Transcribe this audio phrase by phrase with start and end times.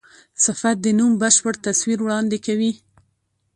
[0.45, 2.71] صفت د نوم بشپړ تصویر وړاندي کوي.